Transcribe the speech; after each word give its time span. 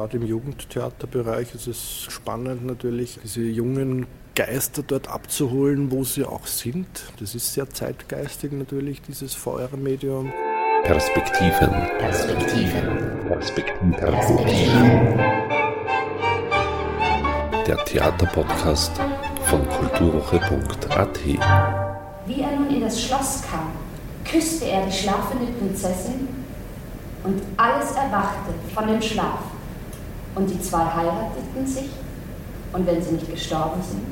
Gerade 0.00 0.16
im 0.16 0.24
Jugendtheaterbereich 0.24 1.54
ist 1.54 1.66
es 1.66 2.06
spannend 2.08 2.64
natürlich, 2.64 3.18
diese 3.22 3.42
jungen 3.42 4.06
Geister 4.34 4.82
dort 4.82 5.08
abzuholen, 5.08 5.92
wo 5.92 6.04
sie 6.04 6.24
auch 6.24 6.46
sind. 6.46 6.86
Das 7.18 7.34
ist 7.34 7.52
sehr 7.52 7.68
zeitgeistig 7.68 8.50
natürlich, 8.52 9.02
dieses 9.02 9.34
VR-Medium. 9.34 10.32
Perspektiven. 10.84 11.68
Perspektiven. 11.98 13.28
Perspektiven. 13.28 13.90
Perspektiven. 13.92 15.18
Der 17.66 17.84
Theaterpodcast 17.84 18.92
von 19.44 19.68
kulturwoche.at. 19.68 21.18
Wie 22.26 22.40
er 22.40 22.56
nun 22.56 22.70
in 22.70 22.80
das 22.80 23.02
Schloss 23.02 23.42
kam, 23.42 23.72
küsste 24.24 24.64
er 24.64 24.86
die 24.86 24.92
schlafende 24.92 25.52
Prinzessin 25.58 26.26
und 27.22 27.42
alles 27.58 27.90
erwachte 27.90 28.54
von 28.74 28.86
dem 28.86 29.02
Schlaf. 29.02 29.49
Und 30.34 30.48
die 30.48 30.60
zwei 30.60 30.84
heirateten 30.84 31.66
sich 31.66 31.90
und 32.72 32.86
wenn 32.86 33.02
sie 33.02 33.12
nicht 33.12 33.30
gestorben 33.30 33.82
sind, 33.82 34.02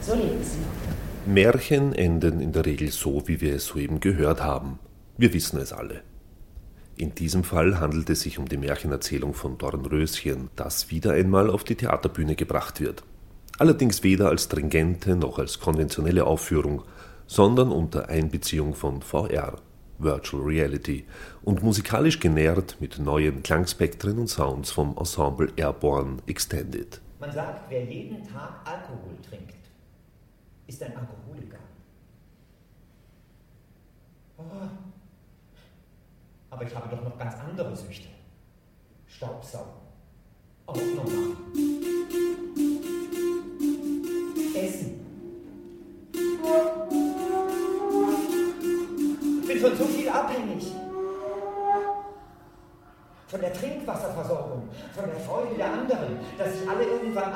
so 0.00 0.14
leben 0.14 0.42
sie 0.42 0.58
noch. 0.58 0.86
Märchen 1.26 1.92
enden 1.92 2.40
in 2.40 2.52
der 2.52 2.64
Regel 2.64 2.90
so, 2.90 3.26
wie 3.26 3.40
wir 3.40 3.56
es 3.56 3.66
soeben 3.66 4.00
gehört 4.00 4.42
haben. 4.42 4.78
Wir 5.18 5.32
wissen 5.32 5.58
es 5.58 5.72
alle. 5.72 6.02
In 6.96 7.14
diesem 7.14 7.44
Fall 7.44 7.78
handelt 7.80 8.08
es 8.08 8.22
sich 8.22 8.38
um 8.38 8.48
die 8.48 8.56
Märchenerzählung 8.56 9.34
von 9.34 9.58
Dornröschen, 9.58 10.48
das 10.56 10.90
wieder 10.90 11.12
einmal 11.12 11.50
auf 11.50 11.64
die 11.64 11.74
Theaterbühne 11.74 12.36
gebracht 12.36 12.80
wird. 12.80 13.02
Allerdings 13.58 14.02
weder 14.02 14.28
als 14.28 14.44
stringente 14.44 15.16
noch 15.16 15.38
als 15.38 15.60
konventionelle 15.60 16.24
Aufführung, 16.24 16.82
sondern 17.26 17.70
unter 17.70 18.08
Einbeziehung 18.08 18.74
von 18.74 19.02
VR, 19.02 19.58
Virtual 19.98 20.42
Reality, 20.42 21.06
und 21.42 21.62
musikalisch 21.62 22.20
genährt 22.20 22.76
mit 22.80 22.98
neuen 22.98 23.42
Klangspektren 23.42 24.18
und 24.18 24.28
Sounds 24.28 24.70
vom 24.70 24.96
Ensemble 24.96 25.52
Airborne 25.56 26.18
Extended. 26.26 27.00
Man 27.18 27.32
sagt, 27.32 27.70
wer 27.70 27.84
jeden 27.84 28.22
Tag 28.22 28.60
Alkohol 28.64 29.16
trinkt, 29.28 29.54
ist 30.66 30.82
ein 30.82 30.92
Alkoholiker. 30.96 31.58
Oh. 34.38 34.42
Aber 36.50 36.64
ich 36.64 36.74
habe 36.74 36.94
doch 36.94 37.02
noch 37.02 37.18
ganz 37.18 37.34
andere 37.34 37.74
Süchte. 37.74 38.08
Staubsaugen. 39.06 39.72
Ordnung 40.66 40.96
machen. 40.96 41.25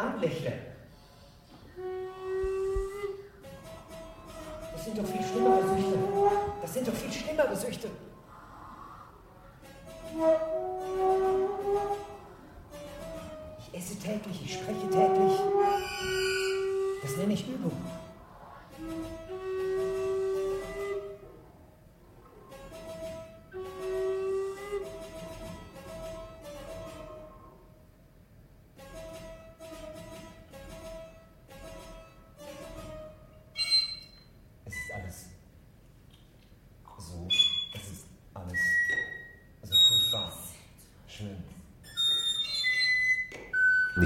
Alle 0.01 0.70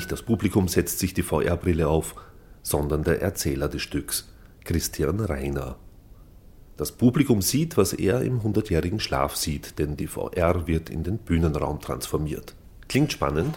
Nicht 0.05 0.13
das 0.13 0.21
Publikum 0.21 0.69
setzt 0.69 0.99
sich 0.99 1.15
die 1.15 1.23
VR-Brille 1.23 1.89
auf, 1.89 2.15
sondern 2.61 3.05
der 3.05 3.23
Erzähler 3.23 3.69
des 3.69 3.81
Stücks, 3.81 4.29
Christian 4.63 5.19
Reiner. 5.19 5.77
Das 6.77 6.93
Publikum 6.93 7.41
sieht, 7.41 7.79
was 7.79 7.95
er 7.95 8.21
im 8.21 8.43
hundertjährigen 8.43 9.01
Schlaf 9.01 9.35
sieht, 9.35 9.79
denn 9.79 9.97
die 9.97 10.07
VR 10.07 10.67
wird 10.67 10.91
in 10.91 11.05
den 11.05 11.17
Bühnenraum 11.17 11.81
transformiert. 11.81 12.55
Klingt 12.87 13.13
spannend, 13.13 13.55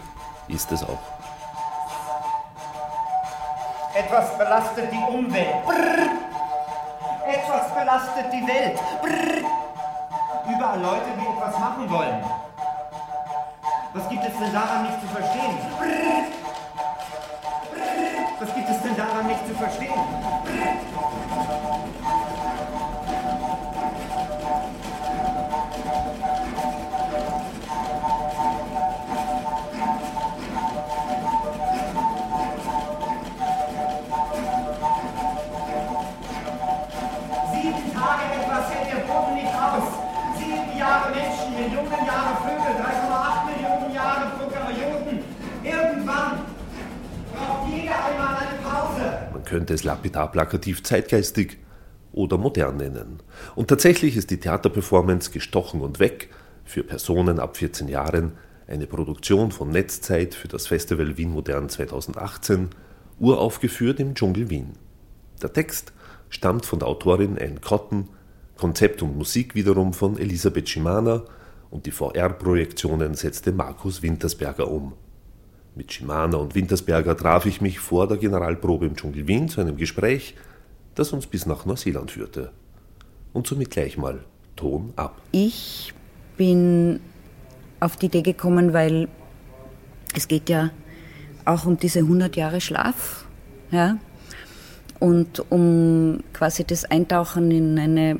ist 0.48 0.72
es 0.72 0.82
auch. 0.82 1.02
Etwas 3.94 4.38
belastet 4.38 4.88
die 4.90 5.14
Umwelt. 5.14 5.66
Brrr. 5.66 6.08
Etwas 7.28 7.74
belastet 7.74 8.32
die 8.32 8.48
Welt. 8.48 8.78
Brrr. 9.02 10.54
Überall 10.56 10.80
Leute, 10.80 11.10
die 11.14 11.26
etwas 11.26 11.58
machen 11.58 11.90
wollen. 11.90 12.24
Was 13.92 14.08
gibt 14.08 14.24
es 14.24 14.38
denn 14.38 14.52
daran 14.54 14.84
nicht 14.84 14.98
zu 15.02 15.08
verstehen? 15.08 15.58
Brrr. 15.76 16.37
Es 18.70 18.82
denn 18.82 18.96
daran 18.96 19.26
nicht 19.26 19.46
zu 19.46 19.54
verstehen? 19.54 19.92
Könnte 49.48 49.74
es 49.74 49.84
lapidar 49.84 50.30
plakativ 50.30 50.82
zeitgeistig 50.82 51.58
oder 52.12 52.36
modern 52.36 52.76
nennen. 52.76 53.18
Und 53.54 53.68
tatsächlich 53.68 54.16
ist 54.16 54.30
die 54.30 54.40
Theaterperformance 54.40 55.30
gestochen 55.30 55.80
und 55.80 55.98
weg 55.98 56.28
für 56.64 56.82
Personen 56.82 57.40
ab 57.40 57.56
14 57.56 57.88
Jahren 57.88 58.32
eine 58.66 58.86
Produktion 58.86 59.50
von 59.50 59.70
Netzzeit 59.70 60.34
für 60.34 60.48
das 60.48 60.66
Festival 60.66 61.16
Wien 61.16 61.30
Modern 61.30 61.68
2018, 61.68 62.68
uraufgeführt 63.18 63.98
im 64.00 64.14
Dschungel 64.14 64.50
Wien. 64.50 64.74
Der 65.42 65.52
Text 65.52 65.92
stammt 66.28 66.66
von 66.66 66.80
der 66.80 66.88
Autorin 66.88 67.38
Anne 67.38 67.60
Cotton, 67.60 68.10
Konzept 68.58 69.02
und 69.02 69.16
Musik 69.16 69.54
wiederum 69.54 69.94
von 69.94 70.18
Elisabeth 70.18 70.68
Schimana 70.68 71.22
und 71.70 71.86
die 71.86 71.90
VR-Projektionen 71.90 73.14
setzte 73.14 73.52
Markus 73.52 74.02
Wintersberger 74.02 74.68
um. 74.70 74.92
Mit 75.78 75.92
Schimana 75.92 76.38
und 76.38 76.56
Wintersberger 76.56 77.16
traf 77.16 77.46
ich 77.46 77.60
mich 77.60 77.78
vor 77.78 78.08
der 78.08 78.16
Generalprobe 78.16 78.84
im 78.84 78.96
Dschungel 78.96 79.28
Wien 79.28 79.48
zu 79.48 79.60
einem 79.60 79.76
Gespräch, 79.76 80.34
das 80.96 81.12
uns 81.12 81.28
bis 81.28 81.46
nach 81.46 81.66
Neuseeland 81.66 82.10
führte. 82.10 82.50
Und 83.32 83.46
somit 83.46 83.70
gleich 83.70 83.96
mal 83.96 84.24
Ton 84.56 84.92
ab. 84.96 85.22
Ich 85.30 85.94
bin 86.36 86.98
auf 87.78 87.96
die 87.96 88.06
Idee 88.06 88.22
gekommen, 88.22 88.72
weil 88.72 89.06
es 90.16 90.26
geht 90.26 90.48
ja 90.48 90.70
auch 91.44 91.64
um 91.64 91.78
diese 91.78 92.00
100 92.00 92.34
Jahre 92.34 92.60
Schlaf, 92.60 93.24
ja, 93.70 93.98
und 94.98 95.48
um 95.48 96.24
quasi 96.32 96.64
das 96.64 96.86
Eintauchen 96.86 97.52
in 97.52 97.78
eine 97.78 98.18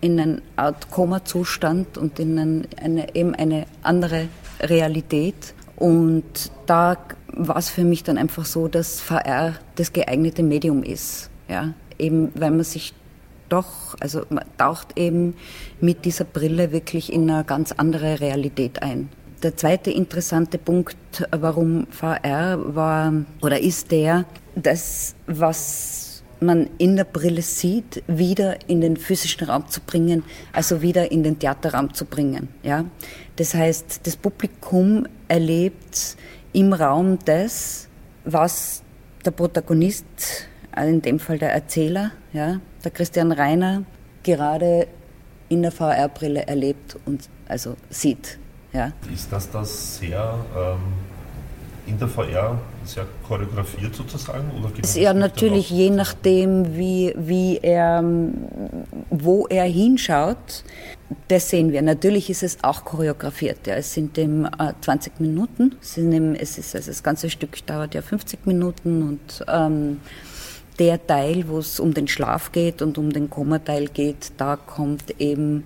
in 0.00 0.18
eine 0.18 0.42
Art 0.56 0.90
Koma-Zustand 0.90 1.98
und 1.98 2.18
in 2.18 2.38
ein, 2.38 2.68
eine, 2.82 3.14
eben 3.14 3.32
eine 3.36 3.66
andere 3.82 4.28
Realität. 4.60 5.54
Und 5.76 6.50
da 6.66 6.96
war 7.28 7.56
es 7.56 7.70
für 7.70 7.84
mich 7.84 8.02
dann 8.02 8.18
einfach 8.18 8.44
so, 8.46 8.66
dass 8.66 9.00
VR 9.00 9.54
das 9.74 9.92
geeignete 9.92 10.42
Medium 10.42 10.82
ist. 10.82 11.30
Ja? 11.48 11.74
Eben 11.98 12.32
weil 12.34 12.50
man 12.50 12.64
sich 12.64 12.94
doch, 13.48 13.94
also 14.00 14.22
man 14.30 14.44
taucht 14.58 14.98
eben 14.98 15.34
mit 15.80 16.04
dieser 16.04 16.24
Brille 16.24 16.72
wirklich 16.72 17.12
in 17.12 17.30
eine 17.30 17.44
ganz 17.44 17.72
andere 17.72 18.20
Realität 18.20 18.82
ein. 18.82 19.08
Der 19.42 19.56
zweite 19.56 19.90
interessante 19.90 20.58
Punkt, 20.58 20.96
warum 21.30 21.86
VR 21.90 22.58
war 22.74 23.12
oder 23.42 23.60
ist 23.60 23.92
der, 23.92 24.24
dass 24.56 25.14
was 25.26 26.05
man 26.40 26.68
in 26.78 26.96
der 26.96 27.04
Brille 27.04 27.42
sieht, 27.42 28.02
wieder 28.06 28.68
in 28.68 28.80
den 28.80 28.96
physischen 28.96 29.46
Raum 29.48 29.68
zu 29.68 29.80
bringen, 29.80 30.24
also 30.52 30.82
wieder 30.82 31.10
in 31.10 31.22
den 31.22 31.38
Theaterraum 31.38 31.94
zu 31.94 32.04
bringen. 32.04 32.48
Ja? 32.62 32.84
Das 33.36 33.54
heißt, 33.54 34.06
das 34.06 34.16
Publikum 34.16 35.06
erlebt 35.28 36.16
im 36.52 36.72
Raum 36.72 37.18
das, 37.24 37.88
was 38.24 38.82
der 39.24 39.30
Protagonist, 39.30 40.04
in 40.76 41.02
dem 41.02 41.18
Fall 41.18 41.38
der 41.38 41.52
Erzähler, 41.52 42.12
ja, 42.32 42.60
der 42.84 42.90
Christian 42.90 43.32
Reiner, 43.32 43.84
gerade 44.22 44.86
in 45.48 45.62
der 45.62 45.72
VR-Brille 45.72 46.46
erlebt 46.46 46.96
und 47.06 47.28
also 47.48 47.76
sieht. 47.88 48.38
Ja. 48.72 48.92
Ist 49.12 49.32
das 49.32 49.50
das 49.50 49.98
sehr 49.98 50.34
ähm, 50.56 50.78
in 51.86 51.98
der 51.98 52.08
VR 52.08 52.58
sehr 52.86 53.06
choreografiert 53.26 53.94
sozusagen? 53.94 54.50
Oder 54.58 54.70
ja, 54.94 55.12
natürlich 55.12 55.70
je 55.70 55.90
nachdem, 55.90 56.76
wie, 56.76 57.12
wie 57.16 57.58
er, 57.58 58.02
wo 59.10 59.46
er 59.46 59.64
hinschaut, 59.64 60.64
das 61.28 61.50
sehen 61.50 61.72
wir. 61.72 61.82
Natürlich 61.82 62.30
ist 62.30 62.42
es 62.42 62.64
auch 62.64 62.84
choreografiert. 62.84 63.66
Ja. 63.66 63.74
Es 63.74 63.94
sind 63.94 64.16
eben 64.18 64.44
äh, 64.44 64.72
20 64.80 65.20
Minuten. 65.20 65.76
Es, 65.80 65.96
eben, 65.98 66.34
es 66.34 66.58
ist, 66.58 66.74
also 66.74 66.90
das 66.90 67.02
ganze 67.02 67.30
Stück 67.30 67.64
dauert 67.66 67.94
ja 67.94 68.02
50 68.02 68.46
Minuten 68.46 69.02
und 69.02 69.44
ähm, 69.48 70.00
der 70.78 71.04
Teil, 71.06 71.48
wo 71.48 71.58
es 71.58 71.80
um 71.80 71.94
den 71.94 72.08
Schlaf 72.08 72.52
geht 72.52 72.82
und 72.82 72.98
um 72.98 73.12
den 73.12 73.30
Koma-Teil 73.30 73.88
geht, 73.88 74.32
da 74.36 74.56
kommt 74.56 75.20
eben 75.20 75.64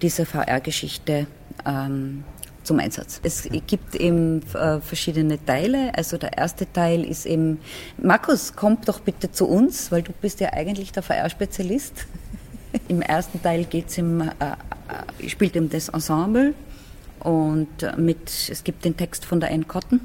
diese 0.00 0.24
VR-Geschichte 0.24 1.26
ähm, 1.66 2.24
zum 2.68 2.78
Einsatz. 2.80 3.18
Es 3.22 3.48
gibt 3.66 3.94
eben 3.94 4.42
äh, 4.52 4.80
verschiedene 4.80 5.42
Teile. 5.44 5.90
Also 5.96 6.18
der 6.18 6.36
erste 6.36 6.70
Teil 6.70 7.02
ist 7.02 7.24
eben, 7.24 7.60
Markus, 7.96 8.52
komm 8.54 8.76
doch 8.84 9.00
bitte 9.00 9.32
zu 9.32 9.48
uns, 9.48 9.90
weil 9.90 10.02
du 10.02 10.12
bist 10.12 10.40
ja 10.40 10.52
eigentlich 10.52 10.92
der 10.92 11.02
VR-Spezialist. 11.02 12.06
Im 12.88 13.00
ersten 13.00 13.42
Teil 13.42 13.64
geht's 13.64 13.96
im, 13.96 14.20
äh, 14.20 14.26
äh, 14.28 15.28
spielt 15.28 15.56
eben 15.56 15.70
das 15.70 15.88
Ensemble 15.88 16.52
und 17.20 17.68
mit, 17.96 18.30
es 18.50 18.62
gibt 18.62 18.84
den 18.84 18.96
Text 18.96 19.24
von 19.24 19.40
der 19.40 19.50
Anne 19.50 19.64
Cotton. 19.64 20.00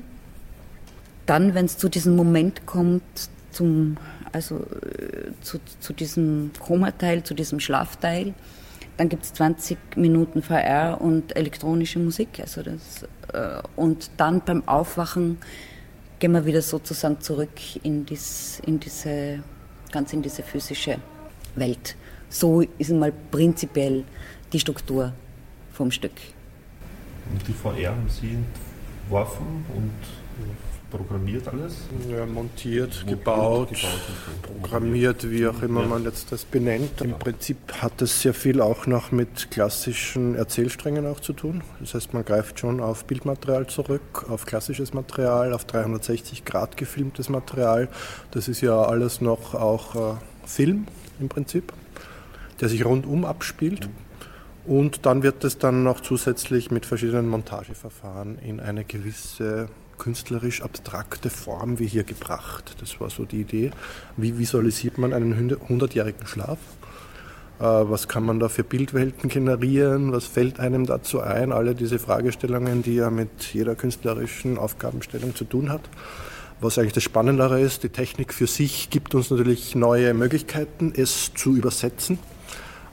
Dann, 1.25 1.53
wenn 1.53 1.65
es 1.65 1.77
zu 1.77 1.89
diesem 1.89 2.15
Moment 2.15 2.65
kommt, 2.65 3.03
zum, 3.51 3.97
also 4.31 4.55
äh, 4.55 5.31
zu, 5.41 5.59
zu 5.81 5.91
diesem 5.91 6.51
Koma-Teil, 6.57 7.23
zu 7.23 7.33
diesem 7.33 7.59
Schlafteil, 7.59 8.33
dann 8.97 9.09
gibt 9.09 9.23
es 9.23 9.33
20 9.33 9.77
Minuten 9.95 10.41
VR 10.41 10.99
und 11.01 11.35
elektronische 11.35 11.99
Musik. 11.99 12.39
Also 12.39 12.61
das, 12.61 13.03
äh, 13.33 13.61
und 13.75 14.11
dann 14.17 14.41
beim 14.41 14.67
Aufwachen 14.67 15.37
gehen 16.19 16.31
wir 16.31 16.45
wieder 16.45 16.61
sozusagen 16.61 17.19
zurück 17.19 17.49
in, 17.83 18.05
dies, 18.05 18.61
in 18.65 18.79
diese, 18.79 19.43
ganz 19.91 20.13
in 20.13 20.21
diese 20.21 20.43
physische 20.43 20.97
Welt. 21.55 21.95
So 22.29 22.61
ist 22.61 22.91
mal 22.91 23.11
prinzipiell 23.31 24.03
die 24.51 24.59
Struktur 24.59 25.13
vom 25.71 25.91
Stück. 25.91 26.13
Und 27.31 27.47
die 27.47 27.53
VR 27.53 27.91
haben 27.91 28.09
Sie 28.09 28.37
entworfen 29.03 29.65
und 29.75 29.91
programmiert 30.93 31.47
alles? 31.47 31.73
Ja, 32.09 32.25
montiert, 32.25 33.05
gebaut, 33.07 33.69
gebaut 33.69 34.41
programmiert, 34.43 35.29
wie 35.29 35.47
auch 35.47 35.61
immer 35.63 35.81
ja. 35.81 35.87
man 35.87 36.03
jetzt 36.03 36.31
das 36.31 36.45
benennt. 36.45 37.01
Im 37.01 37.17
Prinzip 37.17 37.57
hat 37.81 37.93
das 37.97 38.21
sehr 38.21 38.33
viel 38.33 38.61
auch 38.61 38.85
noch 38.85 39.11
mit 39.11 39.49
klassischen 39.49 40.35
Erzählsträngen 40.35 41.07
auch 41.07 41.19
zu 41.19 41.33
tun. 41.33 41.63
Das 41.79 41.95
heißt, 41.95 42.13
man 42.13 42.23
greift 42.23 42.59
schon 42.59 42.79
auf 42.79 43.05
Bildmaterial 43.05 43.67
zurück, 43.67 44.25
auf 44.29 44.45
klassisches 44.45 44.93
Material, 44.93 45.53
auf 45.53 45.65
360 45.65 46.45
Grad 46.45 46.77
gefilmtes 46.77 47.27
Material. 47.29 47.89
Das 48.31 48.47
ist 48.47 48.61
ja 48.61 48.79
alles 48.79 49.19
noch 49.19 49.55
auch 49.55 49.95
äh, 49.95 50.15
Film 50.45 50.85
im 51.19 51.29
Prinzip, 51.29 51.73
der 52.61 52.69
sich 52.69 52.85
rundum 52.85 53.25
abspielt. 53.25 53.89
Und 54.65 55.05
dann 55.05 55.23
wird 55.23 55.43
es 55.43 55.57
dann 55.57 55.83
noch 55.83 55.99
zusätzlich 55.99 56.71
mit 56.71 56.85
verschiedenen 56.85 57.27
Montageverfahren 57.27 58.37
in 58.39 58.59
eine 58.59 58.85
gewisse 58.85 59.67
künstlerisch 60.03 60.61
abstrakte 60.61 61.29
Form 61.29 61.79
wie 61.79 61.87
hier 61.87 62.03
gebracht. 62.03 62.75
Das 62.81 62.99
war 62.99 63.09
so 63.09 63.23
die 63.23 63.41
Idee. 63.41 63.71
Wie 64.17 64.37
visualisiert 64.37 64.97
man 64.97 65.13
einen 65.13 65.33
100-jährigen 65.33 66.27
Schlaf? 66.27 66.57
Äh, 67.59 67.63
was 67.63 68.09
kann 68.09 68.25
man 68.25 68.39
da 68.39 68.49
für 68.49 68.65
Bildwelten 68.65 69.29
generieren? 69.29 70.11
Was 70.11 70.25
fällt 70.25 70.59
einem 70.59 70.85
dazu 70.85 71.21
ein? 71.21 71.53
Alle 71.53 71.73
diese 71.73 71.99
Fragestellungen, 71.99 72.83
die 72.83 72.95
ja 72.95 73.09
mit 73.09 73.53
jeder 73.53 73.75
künstlerischen 73.75 74.57
Aufgabenstellung 74.57 75.35
zu 75.35 75.45
tun 75.45 75.69
hat. 75.69 75.81
Was 76.59 76.77
eigentlich 76.77 76.93
das 76.93 77.03
Spannendere 77.03 77.61
ist, 77.61 77.83
die 77.83 77.89
Technik 77.89 78.33
für 78.33 78.47
sich 78.47 78.89
gibt 78.89 79.15
uns 79.15 79.29
natürlich 79.29 79.73
neue 79.73 80.13
Möglichkeiten, 80.13 80.93
es 80.95 81.33
zu 81.33 81.55
übersetzen 81.55 82.19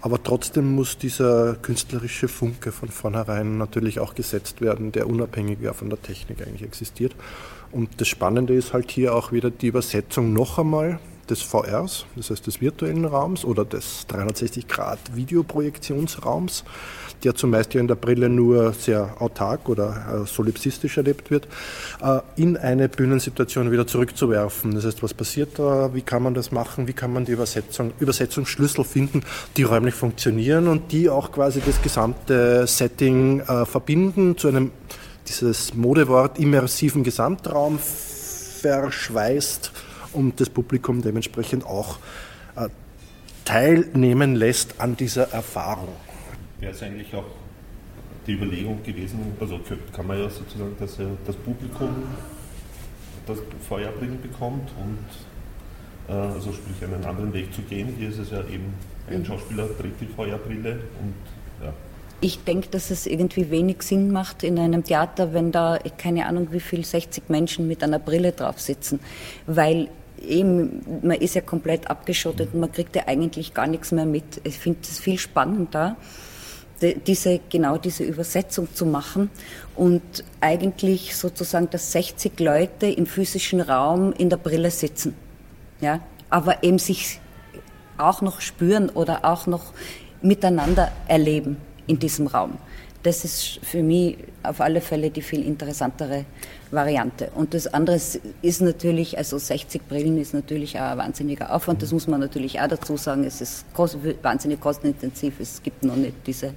aber 0.02 0.23
trotzdem 0.23 0.75
muss 0.75 0.99
dieser 0.99 1.55
künstlerische 1.56 2.29
Funke 2.29 2.73
von 2.73 2.88
vornherein 2.88 3.58
natürlich 3.58 4.00
auch 4.00 4.14
gesetzt 4.14 4.61
werden, 4.61 4.93
der 4.93 5.08
unabhängiger 5.08 5.75
von 5.75 5.91
der 5.91 6.00
Technik 6.00 6.41
eigentlich 6.47 6.62
existiert. 6.62 7.14
Und 7.73 8.00
das 8.00 8.08
Spannende 8.08 8.55
ist 8.55 8.73
halt 8.73 8.91
hier 8.91 9.14
auch 9.14 9.32
wieder 9.32 9.50
die 9.50 9.69
Übersetzung 9.69 10.32
noch 10.32 10.58
einmal 10.58 10.99
des 11.31 11.43
VRs, 11.43 12.06
das 12.17 12.31
heißt 12.31 12.47
des 12.47 12.61
virtuellen 12.61 13.05
Raums 13.05 13.44
oder 13.44 13.65
des 13.65 14.06
360-Grad-Videoprojektionsraums 14.09 16.65
der 17.25 17.35
zumeist 17.35 17.75
ja 17.75 17.81
in 17.81 17.88
der 17.88 17.94
Brille 17.94 18.29
nur 18.29 18.73
sehr 18.73 19.21
autark 19.21 19.69
oder 19.69 20.23
äh, 20.23 20.27
solipsistisch 20.27 20.97
erlebt 20.97 21.31
wird, 21.31 21.47
äh, 22.03 22.21
in 22.37 22.56
eine 22.56 22.88
Bühnensituation 22.88 23.71
wieder 23.71 23.87
zurückzuwerfen. 23.87 24.75
Das 24.75 24.85
heißt, 24.85 25.03
was 25.03 25.15
passiert 25.15 25.59
da, 25.59 25.94
wie 25.94 26.03
kann 26.03 26.23
man 26.23 26.35
das 26.35 26.53
machen, 26.53 26.87
wie 26.87 26.93
kann 26.93 27.12
man 27.12 27.25
die 27.25 27.32
Übersetzung, 27.32 27.93
Übersetzungsschlüssel 28.00 28.85
finden, 28.85 29.23
die 29.56 29.62
räumlich 29.62 29.94
funktionieren 29.94 30.69
und 30.69 30.93
die 30.93 31.09
auch 31.09 31.32
quasi 31.32 31.61
das 31.65 31.81
gesamte 31.82 32.67
Setting 32.67 33.41
äh, 33.41 33.67
verbinden 33.67 34.37
zu 34.37 34.49
einem, 34.49 34.71
dieses 35.29 35.75
Modewort, 35.75 36.38
immersiven 36.38 37.05
Gesamtraum 37.05 37.79
verschweißt 37.79 39.73
und 40.12 40.40
das 40.40 40.50
Publikum 40.50 41.02
dementsprechend 41.02 41.64
auch 41.64 41.98
teilnehmen 43.44 44.34
lässt 44.34 44.80
an 44.80 44.96
dieser 44.96 45.32
Erfahrung 45.32 45.88
wäre 46.60 46.72
es 46.72 46.82
eigentlich 46.82 47.14
auch 47.14 47.24
die 48.26 48.32
Überlegung 48.32 48.82
gewesen, 48.82 49.18
also 49.40 49.58
kann 49.92 50.06
man 50.06 50.18
ja 50.18 50.28
sozusagen, 50.28 50.76
dass 50.78 50.98
ja 50.98 51.06
das 51.26 51.36
Publikum 51.36 51.88
das 53.26 53.38
Feuerbringen 53.68 54.20
bekommt 54.20 54.70
und 54.78 56.14
äh, 56.14 56.18
also 56.18 56.52
sprich 56.52 56.82
einen 56.82 57.04
anderen 57.04 57.32
Weg 57.32 57.52
zu 57.54 57.62
gehen. 57.62 57.94
Hier 57.98 58.10
ist 58.10 58.18
es 58.18 58.30
ja 58.30 58.40
eben, 58.40 58.74
ein 59.08 59.20
mhm. 59.20 59.24
Schauspieler 59.24 59.66
trägt 59.78 60.00
die 60.00 60.06
Feuerbrille 60.06 60.72
und 61.00 61.14
ja. 61.64 61.72
Ich 62.22 62.44
denke, 62.44 62.68
dass 62.68 62.90
es 62.90 63.06
irgendwie 63.06 63.50
wenig 63.50 63.82
Sinn 63.82 64.12
macht 64.12 64.42
in 64.42 64.58
einem 64.58 64.84
Theater, 64.84 65.32
wenn 65.32 65.52
da, 65.52 65.78
keine 65.96 66.26
Ahnung 66.26 66.48
wie 66.50 66.60
viel, 66.60 66.84
60 66.84 67.30
Menschen 67.30 67.66
mit 67.66 67.82
einer 67.82 67.98
Brille 67.98 68.32
drauf 68.32 68.60
sitzen, 68.60 69.00
weil 69.46 69.88
eben, 70.20 71.00
man 71.02 71.19
ist 71.19 71.34
ja 71.34 71.40
komplett 71.40 71.90
abgeschottet 71.90 72.50
und 72.52 72.61
man 72.61 72.72
kriegt 72.72 72.96
ja 72.96 73.06
eigentlich 73.06 73.55
gar 73.55 73.67
nichts 73.67 73.93
mehr 73.93 74.06
mit. 74.06 74.40
Ich 74.44 74.58
finde 74.58 74.81
es 74.82 74.99
viel 74.99 75.19
spannender, 75.19 75.96
diese, 77.06 77.40
genau 77.50 77.76
diese 77.76 78.05
Übersetzung 78.05 78.69
zu 78.75 78.87
machen 78.87 79.31
und 79.76 80.25
eigentlich 80.40 81.14
sozusagen, 81.14 81.69
dass 81.70 81.93
60 81.93 82.40
Leute 82.40 82.87
im 82.87 83.06
physischen 83.06 83.60
Raum 83.60 84.12
in 84.12 84.31
der 84.31 84.39
Brille 84.39 84.70
sitzen, 84.70 85.15
ja, 85.81 86.00
aber 86.31 86.62
eben 86.62 86.79
sich 86.79 87.20
auch 87.98 88.22
noch 88.22 88.41
spüren 88.41 88.89
oder 88.89 89.27
auch 89.27 89.46
noch 89.46 89.74
miteinander 90.22 90.91
erleben 91.06 91.58
in 91.86 91.98
diesem 91.98 92.27
Raum. 92.27 92.56
Das 93.02 93.24
ist 93.24 93.60
für 93.62 93.82
mich 93.82 94.19
auf 94.42 94.60
alle 94.60 94.80
Fälle 94.80 95.10
die 95.10 95.22
viel 95.22 95.42
interessantere 95.44 96.26
Variante. 96.70 97.30
Und 97.34 97.54
das 97.54 97.66
andere 97.66 97.98
ist 98.42 98.60
natürlich, 98.60 99.16
also 99.16 99.38
60 99.38 99.88
Brillen 99.88 100.19
ist 100.20 100.34
natürlich 100.34 100.78
auch 100.78 100.90
ein 100.90 100.98
wahnsinniger 100.98 101.54
Aufwand, 101.54 101.82
das 101.82 101.92
muss 101.92 102.06
man 102.06 102.20
natürlich 102.20 102.60
auch 102.60 102.69
dazu 102.69 102.96
sagen. 102.96 103.24
Es 103.24 103.40
ist 103.40 103.64
wahnsinnig 104.22 104.60
kostenintensiv, 104.60 105.40
es 105.40 105.62
gibt 105.62 105.82
noch 105.82 105.96
nicht 105.96 106.14
diese. 106.26 106.52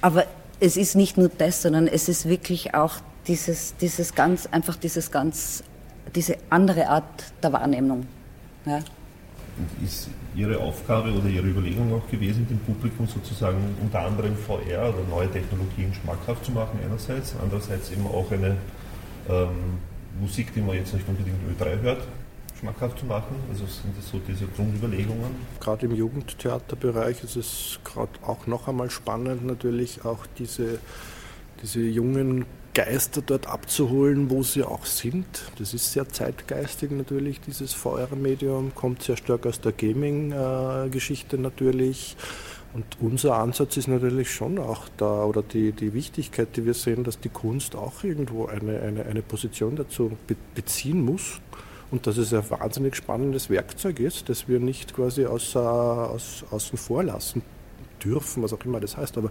Aber 0.00 0.24
es 0.60 0.76
ist 0.76 0.94
nicht 0.94 1.18
nur 1.18 1.30
das, 1.36 1.62
sondern 1.62 1.88
es 1.88 2.08
ist 2.08 2.28
wirklich 2.28 2.74
auch 2.74 2.94
dieses, 3.26 3.76
dieses 3.76 4.14
ganz, 4.14 4.46
einfach 4.46 4.76
dieses 4.76 5.10
ganz, 5.10 5.64
diese 6.14 6.36
andere 6.50 6.88
Art 6.88 7.24
der 7.42 7.52
Wahrnehmung. 7.52 8.06
Ja. 8.66 8.78
Ist 9.84 10.08
Ihre 10.34 10.58
Aufgabe 10.58 11.12
oder 11.12 11.28
Ihre 11.28 11.46
Überlegung 11.46 11.92
auch 11.94 12.10
gewesen, 12.10 12.46
dem 12.48 12.58
Publikum 12.58 13.06
sozusagen 13.06 13.58
unter 13.80 14.00
anderem 14.00 14.36
VR 14.36 14.88
oder 14.88 15.04
neue 15.08 15.30
Technologien 15.30 15.92
schmackhaft 15.94 16.44
zu 16.44 16.52
machen 16.52 16.78
einerseits, 16.84 17.34
andererseits 17.40 17.90
eben 17.90 18.06
auch 18.06 18.30
eine 18.30 18.56
ähm, 19.28 19.78
Musik, 20.20 20.52
die 20.54 20.60
man 20.60 20.76
jetzt 20.76 20.94
nicht 20.94 21.08
unbedingt 21.08 21.36
Ö3 21.58 21.80
hört, 21.82 22.02
schmackhaft 22.58 22.98
zu 22.98 23.06
machen? 23.06 23.36
Also 23.50 23.66
sind 23.66 23.96
das 23.96 24.08
so 24.08 24.20
diese 24.26 24.46
Grundüberlegungen? 24.46 25.34
Gerade 25.60 25.86
im 25.86 25.94
Jugendtheaterbereich 25.94 27.22
ist 27.24 27.36
es 27.36 27.80
gerade 27.84 28.12
auch 28.22 28.46
noch 28.46 28.68
einmal 28.68 28.90
spannend, 28.90 29.44
natürlich 29.44 30.04
auch 30.04 30.26
diese, 30.38 30.78
diese 31.62 31.80
jungen 31.80 32.46
Geister 32.74 33.22
dort 33.22 33.46
abzuholen, 33.46 34.30
wo 34.30 34.42
sie 34.42 34.64
auch 34.64 34.84
sind. 34.84 35.26
Das 35.58 35.72
ist 35.74 35.92
sehr 35.92 36.08
zeitgeistig 36.08 36.90
natürlich, 36.90 37.40
dieses 37.40 37.72
VR-Medium, 37.72 38.74
kommt 38.74 39.02
sehr 39.02 39.16
stark 39.16 39.46
aus 39.46 39.60
der 39.60 39.72
Gaming-Geschichte 39.72 41.38
natürlich. 41.38 42.16
Und 42.74 42.84
unser 43.00 43.36
Ansatz 43.36 43.76
ist 43.76 43.86
natürlich 43.86 44.32
schon 44.32 44.58
auch 44.58 44.88
da, 44.96 45.24
oder 45.24 45.42
die, 45.42 45.70
die 45.70 45.94
Wichtigkeit, 45.94 46.48
die 46.56 46.66
wir 46.66 46.74
sehen, 46.74 47.04
dass 47.04 47.20
die 47.20 47.28
Kunst 47.28 47.76
auch 47.76 48.02
irgendwo 48.02 48.46
eine, 48.46 48.80
eine, 48.80 49.06
eine 49.06 49.22
Position 49.22 49.76
dazu 49.76 50.16
be 50.26 50.34
beziehen 50.56 51.04
muss 51.04 51.40
und 51.92 52.08
dass 52.08 52.16
es 52.16 52.34
ein 52.34 52.50
wahnsinnig 52.50 52.96
spannendes 52.96 53.48
Werkzeug 53.48 54.00
ist, 54.00 54.28
das 54.28 54.48
wir 54.48 54.58
nicht 54.58 54.92
quasi 54.92 55.24
außer, 55.24 56.10
aus, 56.10 56.44
außen 56.50 56.76
vor 56.76 57.04
lassen 57.04 57.42
dürfen, 58.04 58.42
was 58.42 58.52
auch 58.52 58.64
immer 58.64 58.80
das 58.80 58.96
heißt. 58.96 59.16
Aber 59.18 59.30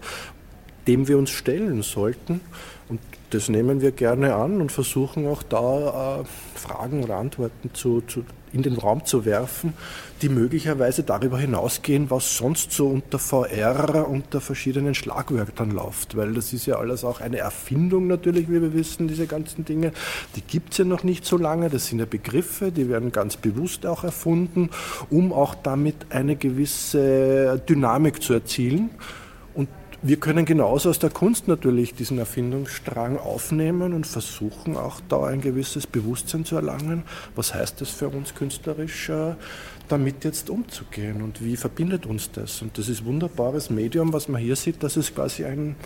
dem 0.87 1.07
wir 1.07 1.17
uns 1.17 1.29
stellen 1.29 1.81
sollten. 1.81 2.41
Und 2.89 2.99
das 3.33 3.49
nehmen 3.49 3.81
wir 3.81 3.91
gerne 3.91 4.35
an 4.35 4.61
und 4.61 4.71
versuchen 4.71 5.27
auch 5.27 5.41
da 5.41 6.21
äh, 6.21 6.23
Fragen 6.55 7.03
oder 7.03 7.15
Antworten 7.15 7.71
zu, 7.73 8.01
zu, 8.01 8.23
in 8.51 8.61
den 8.61 8.75
Raum 8.75 9.05
zu 9.05 9.25
werfen, 9.25 9.73
die 10.21 10.29
möglicherweise 10.29 11.01
darüber 11.01 11.39
hinausgehen, 11.39 12.11
was 12.11 12.37
sonst 12.37 12.71
so 12.71 12.87
unter 12.87 13.17
VR 13.17 14.07
unter 14.07 14.39
verschiedenen 14.39 14.93
Schlagwörtern 14.93 15.71
läuft. 15.71 16.15
Weil 16.15 16.33
das 16.33 16.53
ist 16.53 16.67
ja 16.67 16.77
alles 16.77 17.03
auch 17.03 17.21
eine 17.21 17.39
Erfindung 17.39 18.05
natürlich, 18.05 18.49
wie 18.49 18.61
wir 18.61 18.73
wissen, 18.73 19.07
diese 19.07 19.25
ganzen 19.25 19.65
Dinge. 19.65 19.93
Die 20.35 20.41
gibt 20.41 20.73
es 20.73 20.77
ja 20.77 20.85
noch 20.85 21.03
nicht 21.03 21.25
so 21.25 21.37
lange. 21.37 21.69
Das 21.69 21.87
sind 21.87 21.99
ja 21.99 22.05
Begriffe, 22.05 22.71
die 22.71 22.87
werden 22.87 23.11
ganz 23.11 23.37
bewusst 23.37 23.87
auch 23.87 24.03
erfunden, 24.03 24.69
um 25.09 25.33
auch 25.33 25.55
damit 25.55 25.95
eine 26.09 26.35
gewisse 26.35 27.59
Dynamik 27.67 28.21
zu 28.21 28.33
erzielen. 28.33 28.91
Wir 30.05 30.17
können 30.17 30.43
genauso 30.43 30.89
aus 30.89 30.99
der 30.99 31.11
Kunst 31.11 31.47
natürlich 31.47 31.93
diesen 31.93 32.19
Erfindungsstrang 32.19 33.17
aufnehmen 33.17 33.93
und 33.93 34.05
versuchen 34.05 34.75
auch 34.75 34.99
da 35.07 35.27
ein 35.27 35.39
gewisses 35.39 35.87
Bewusstsein 35.87 36.43
zu 36.43 36.57
erlangen. 36.57 37.03
Was 37.37 37.53
heißt 37.53 37.79
das 37.79 37.89
für 37.89 38.09
uns 38.09 38.35
künstlerisch, 38.35 39.07
äh, 39.07 39.35
damit 39.87 40.25
jetzt 40.25 40.49
umzugehen 40.49 41.21
und 41.21 41.41
wie 41.41 41.55
verbindet 41.55 42.05
uns 42.05 42.29
das? 42.31 42.61
Und 42.61 42.77
das 42.77 42.89
ist 42.89 43.03
ein 43.03 43.05
wunderbares 43.05 43.69
Medium, 43.69 44.11
was 44.11 44.27
man 44.27 44.41
hier 44.41 44.57
sieht, 44.57 44.83
dass 44.83 44.97
es 44.97 45.15
quasi 45.15 45.45
ein 45.45 45.77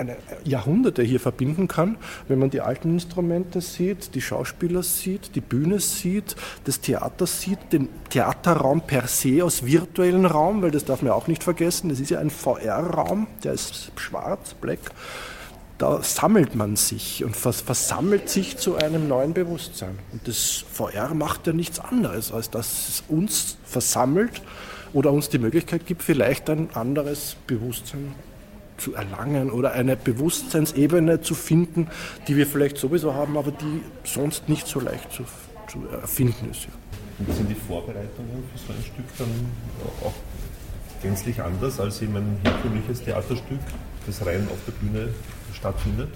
eine 0.00 0.16
Jahrhunderte 0.44 1.02
hier 1.02 1.20
verbinden 1.20 1.68
kann, 1.68 1.96
wenn 2.26 2.38
man 2.38 2.50
die 2.50 2.62
alten 2.62 2.90
Instrumente 2.90 3.60
sieht, 3.60 4.14
die 4.14 4.22
Schauspieler 4.22 4.82
sieht, 4.82 5.34
die 5.34 5.40
Bühne 5.40 5.78
sieht, 5.78 6.34
das 6.64 6.80
Theater 6.80 7.26
sieht, 7.26 7.72
den 7.72 7.88
Theaterraum 8.08 8.80
per 8.80 9.06
se 9.06 9.44
aus 9.44 9.64
virtuellen 9.64 10.26
Raum, 10.26 10.62
weil 10.62 10.70
das 10.70 10.84
darf 10.84 11.02
man 11.02 11.12
auch 11.12 11.28
nicht 11.28 11.44
vergessen, 11.44 11.90
das 11.90 12.00
ist 12.00 12.10
ja 12.10 12.18
ein 12.18 12.30
VR-Raum, 12.30 13.26
der 13.44 13.52
ist 13.52 13.92
schwarz, 13.96 14.54
black. 14.54 14.80
Da 15.76 16.02
sammelt 16.02 16.54
man 16.54 16.76
sich 16.76 17.24
und 17.24 17.34
vers 17.34 17.62
versammelt 17.62 18.28
sich 18.28 18.58
zu 18.58 18.76
einem 18.76 19.08
neuen 19.08 19.32
Bewusstsein. 19.32 19.98
Und 20.12 20.28
das 20.28 20.64
VR 20.70 21.14
macht 21.14 21.46
ja 21.46 21.54
nichts 21.54 21.80
anderes, 21.80 22.32
als 22.32 22.50
dass 22.50 22.88
es 22.88 23.04
uns 23.08 23.56
versammelt 23.64 24.42
oder 24.92 25.10
uns 25.10 25.30
die 25.30 25.38
Möglichkeit 25.38 25.86
gibt, 25.86 26.02
vielleicht 26.02 26.50
ein 26.50 26.68
anderes 26.74 27.36
Bewusstsein 27.46 28.14
zu 28.80 28.94
erlangen 28.94 29.50
oder 29.50 29.72
eine 29.72 29.96
Bewusstseinsebene 29.96 31.20
zu 31.20 31.34
finden, 31.34 31.88
die 32.26 32.36
wir 32.36 32.46
vielleicht 32.46 32.78
sowieso 32.78 33.14
haben, 33.14 33.36
aber 33.36 33.52
die 33.52 33.82
sonst 34.04 34.48
nicht 34.48 34.66
so 34.66 34.80
leicht 34.80 35.12
zu, 35.12 35.24
zu 35.68 35.86
erfinden 35.92 36.50
ist. 36.50 36.64
Ja. 36.64 36.70
Und 37.18 37.34
sind 37.34 37.50
die 37.50 37.54
Vorbereitungen 37.54 38.42
für 38.52 38.58
so 38.58 38.72
ein 38.72 38.82
Stück 38.82 39.06
dann 39.18 39.28
auch 40.02 40.14
gänzlich 41.02 41.40
anders 41.40 41.78
als 41.78 42.00
eben 42.02 42.16
ein 42.16 42.38
herkömmliches 42.42 43.02
Theaterstück, 43.02 43.60
das 44.06 44.24
rein 44.24 44.48
auf 44.50 44.58
der 44.66 44.72
Bühne 44.72 45.08
stattfindet? 45.52 46.08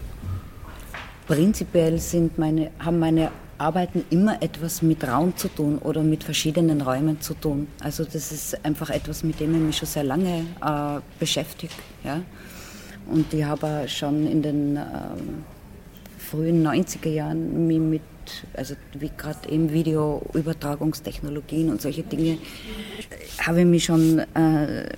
Prinzipiell 1.26 1.98
sind 1.98 2.38
meine, 2.38 2.70
haben 2.78 2.98
meine 2.98 3.30
Arbeiten 3.58 4.04
immer 4.10 4.42
etwas 4.42 4.82
mit 4.82 5.06
Raum 5.06 5.36
zu 5.36 5.48
tun 5.48 5.78
oder 5.78 6.02
mit 6.02 6.24
verschiedenen 6.24 6.80
Räumen 6.80 7.20
zu 7.20 7.34
tun. 7.34 7.68
Also 7.80 8.04
das 8.04 8.32
ist 8.32 8.64
einfach 8.64 8.90
etwas, 8.90 9.22
mit 9.22 9.40
dem 9.40 9.54
ich 9.54 9.60
mich 9.60 9.76
schon 9.78 9.88
sehr 9.88 10.04
lange 10.04 10.40
äh, 10.62 11.00
beschäftige. 11.18 11.72
Ja? 12.02 12.20
Und 13.06 13.32
ich 13.32 13.44
habe 13.44 13.84
schon 13.86 14.26
in 14.26 14.42
den 14.42 14.76
ähm, 14.76 15.44
frühen 16.18 16.66
90er 16.66 17.08
Jahren 17.08 17.66
mich 17.66 17.78
mit, 17.78 18.02
also 18.54 18.74
wie 18.98 19.10
gerade 19.16 19.48
eben 19.48 19.72
Videoübertragungstechnologien 19.72 21.70
und 21.70 21.82
solche 21.82 22.02
Dinge, 22.02 22.38
habe 23.46 23.60
ich 23.60 23.66
mich 23.66 23.84
schon 23.84 24.20
äh, 24.34 24.88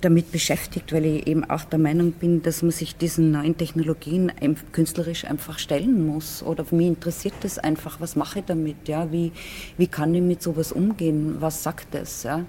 damit 0.00 0.32
beschäftigt, 0.32 0.92
weil 0.92 1.04
ich 1.04 1.26
eben 1.26 1.44
auch 1.44 1.64
der 1.64 1.78
Meinung 1.78 2.12
bin, 2.12 2.42
dass 2.42 2.62
man 2.62 2.72
sich 2.72 2.96
diesen 2.96 3.30
neuen 3.30 3.56
Technologien 3.56 4.32
künstlerisch 4.72 5.24
einfach 5.24 5.58
stellen 5.58 6.06
muss. 6.06 6.42
Oder 6.42 6.64
mich 6.70 6.86
interessiert 6.86 7.34
das 7.42 7.58
einfach, 7.58 8.00
was 8.00 8.16
mache 8.16 8.40
ich 8.40 8.44
damit? 8.46 8.88
Ja? 8.88 9.10
Wie, 9.12 9.32
wie 9.76 9.86
kann 9.86 10.14
ich 10.14 10.22
mit 10.22 10.42
sowas 10.42 10.72
umgehen? 10.72 11.36
Was 11.40 11.62
sagt 11.62 11.94
das? 11.94 12.24
Ja? 12.24 12.44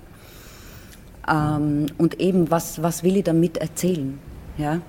Ähm, 1.29 1.87
und 1.97 2.19
eben, 2.19 2.49
was, 2.49 2.81
was 2.81 3.03
will 3.03 3.17
ich 3.17 3.23
damit 3.23 3.57
erzählen? 3.57 4.17
Ja? 4.57 4.81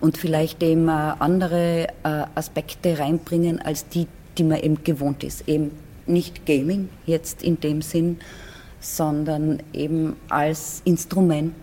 Und 0.00 0.16
vielleicht 0.16 0.62
eben 0.62 0.88
äh, 0.88 0.92
andere 1.18 1.88
äh, 2.02 2.24
Aspekte 2.34 2.98
reinbringen 2.98 3.60
als 3.60 3.88
die, 3.88 4.06
die 4.38 4.44
man 4.44 4.58
eben 4.60 4.82
gewohnt 4.82 5.24
ist. 5.24 5.48
Eben 5.48 5.72
nicht 6.06 6.46
Gaming 6.46 6.88
jetzt 7.06 7.42
in 7.42 7.60
dem 7.60 7.82
Sinn, 7.82 8.18
sondern 8.80 9.62
eben 9.72 10.16
als 10.28 10.82
Instrument 10.84 11.54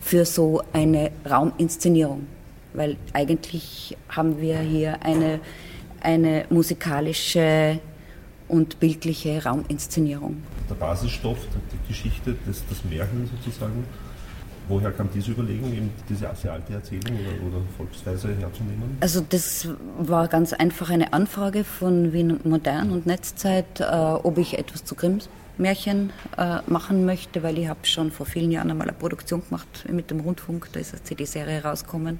für 0.00 0.24
so 0.24 0.62
eine 0.72 1.10
Rauminszenierung. 1.28 2.26
Weil 2.72 2.96
eigentlich 3.12 3.96
haben 4.08 4.40
wir 4.40 4.58
hier 4.58 5.02
eine, 5.02 5.40
eine 6.00 6.44
musikalische 6.50 7.78
und 8.48 8.80
bildliche 8.80 9.44
Rauminszenierung. 9.44 10.42
Der 10.68 10.74
Basisstoff, 10.74 11.38
die 11.72 11.88
Geschichte, 11.88 12.36
das, 12.46 12.64
das 12.68 12.84
Märchen 12.84 13.30
sozusagen, 13.36 13.84
Woher 14.68 14.92
kam 14.92 15.08
diese 15.12 15.32
Überlegung, 15.32 15.72
eben 15.72 15.90
diese 16.08 16.28
sehr 16.34 16.52
alte 16.52 16.74
Erzählung 16.74 17.18
oder, 17.18 17.46
oder 17.48 17.64
Volksweise 17.76 18.28
herzunehmen? 18.36 18.96
Also 19.00 19.20
das 19.28 19.68
war 19.98 20.28
ganz 20.28 20.52
einfach 20.52 20.90
eine 20.90 21.12
Anfrage 21.12 21.64
von 21.64 22.12
Wien 22.12 22.40
Modern 22.44 22.90
und 22.90 23.06
Netzzeit, 23.06 23.80
äh, 23.80 23.84
ob 23.84 24.38
ich 24.38 24.58
etwas 24.58 24.84
zu 24.84 24.94
Grimms 24.94 25.28
Märchen 25.60 26.12
äh, 26.38 26.58
machen 26.66 27.04
möchte, 27.04 27.42
weil 27.42 27.58
ich 27.58 27.68
habe 27.68 27.80
schon 27.84 28.10
vor 28.10 28.26
vielen 28.26 28.50
Jahren 28.50 28.70
einmal 28.70 28.88
eine 28.88 28.96
Produktion 28.96 29.42
gemacht 29.46 29.84
mit 29.88 30.10
dem 30.10 30.20
Rundfunk, 30.20 30.68
da 30.72 30.80
ist 30.80 30.94
eine 30.94 31.02
CD-Serie 31.02 31.62
rausgekommen. 31.62 32.18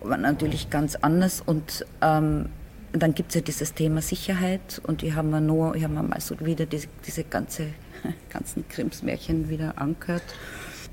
War 0.00 0.18
natürlich 0.18 0.68
ganz 0.68 0.96
anders 0.96 1.40
und 1.40 1.86
ähm, 2.02 2.46
dann 2.92 3.14
gibt 3.14 3.30
es 3.30 3.36
ja 3.36 3.40
dieses 3.40 3.72
Thema 3.72 4.02
Sicherheit 4.02 4.80
und 4.86 5.02
ich 5.02 5.14
habe 5.14 5.28
mir 5.28 5.40
nur, 5.40 5.74
ich 5.74 5.84
habe 5.84 5.94
mal 5.94 6.20
so 6.20 6.38
wieder 6.40 6.66
diese, 6.66 6.88
diese 7.06 7.24
ganze, 7.24 7.68
ganzen 8.30 8.64
Grimms 8.68 9.02
Märchen 9.02 9.48
wieder 9.48 9.78
angehört 9.78 10.22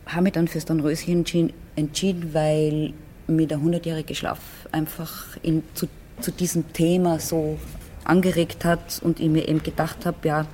habe 0.10 0.24
mich 0.24 0.34
dann 0.34 0.48
fürs 0.48 0.66
Dornröschen 0.66 1.26
entschieden, 1.76 2.34
weil 2.34 2.94
mir 3.28 3.48
der 3.48 3.60
100-jährige 3.60 4.16
Schlaf 4.16 4.40
einfach 4.72 5.38
in, 5.44 5.64
zu, 5.74 5.88
zu 6.20 6.32
diesem 6.32 6.74
Thema 6.74 7.20
so 7.20 7.58
angeregt 8.04 8.66
hat 8.66 9.00
und 9.04 9.20
ich 9.20 9.30
mir 9.30 9.48
eben 9.48 9.62
gedacht 9.62 10.06
habe, 10.06 10.28
ja, 10.28 10.48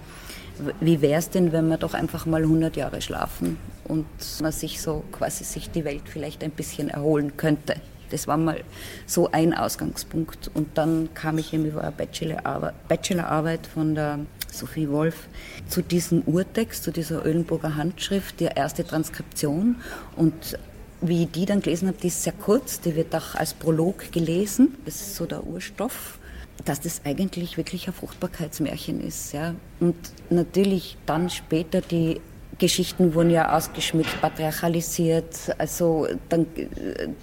wie 0.79 1.01
wäre 1.01 1.19
es 1.19 1.29
denn, 1.29 1.51
wenn 1.51 1.67
wir 1.67 1.77
doch 1.77 1.93
einfach 1.93 2.25
mal 2.25 2.41
100 2.41 2.75
Jahre 2.75 3.01
schlafen 3.01 3.57
und 3.85 4.05
man 4.41 4.51
sich 4.51 4.81
so 4.81 5.03
quasi 5.11 5.43
sich 5.43 5.69
die 5.69 5.85
Welt 5.85 6.03
vielleicht 6.05 6.43
ein 6.43 6.51
bisschen 6.51 6.89
erholen 6.89 7.37
könnte. 7.37 7.75
Das 8.11 8.27
war 8.27 8.37
mal 8.37 8.63
so 9.05 9.31
ein 9.31 9.53
Ausgangspunkt. 9.53 10.49
Und 10.53 10.77
dann 10.77 11.09
kam 11.13 11.37
ich 11.37 11.53
eben 11.53 11.65
über 11.65 11.81
eine 11.81 11.91
Bachelorarbeit 11.91 13.67
von 13.67 13.95
der 13.95 14.19
Sophie 14.57 14.89
Wolf, 14.89 15.27
zu 15.67 15.81
diesem 15.81 16.21
Urtext, 16.21 16.83
zu 16.83 16.91
dieser 16.91 17.25
Ölenburger 17.25 17.75
Handschrift, 17.75 18.39
die 18.39 18.45
erste 18.45 18.85
Transkription. 18.85 19.77
Und 20.15 20.57
wie 21.01 21.23
ich 21.23 21.31
die 21.31 21.45
dann 21.45 21.61
gelesen 21.61 21.87
habe, 21.87 21.97
die 22.01 22.07
ist 22.07 22.23
sehr 22.23 22.33
kurz, 22.33 22.79
die 22.79 22.95
wird 22.95 23.13
auch 23.15 23.35
als 23.35 23.53
Prolog 23.53 24.11
gelesen, 24.11 24.75
das 24.85 24.95
ist 24.95 25.15
so 25.15 25.25
der 25.25 25.45
Urstoff, 25.45 26.19
dass 26.63 26.79
das 26.79 27.01
eigentlich 27.03 27.57
wirklich 27.57 27.87
ein 27.87 27.93
Fruchtbarkeitsmärchen 27.93 29.01
ist. 29.05 29.33
Ja. 29.33 29.55
Und 29.79 29.95
natürlich 30.29 30.97
dann 31.05 31.29
später 31.29 31.81
die 31.81 32.21
Geschichten 32.57 33.13
wurden 33.13 33.31
ja 33.31 33.55
ausgeschmückt, 33.55 34.21
patriarchalisiert. 34.21 35.55
Also 35.57 36.07
dann 36.29 36.45